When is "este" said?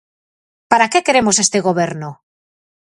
1.45-1.59